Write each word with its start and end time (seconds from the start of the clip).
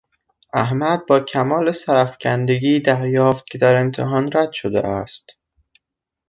احمد 0.53 1.05
با 1.05 1.19
کمال 1.19 1.71
سرافکندگی 1.71 2.79
دریافت 2.79 3.45
که 3.47 3.57
در 3.57 3.75
امتحان 3.79 4.29
رد 4.33 4.51
شده 4.51 4.79
است. 4.79 5.37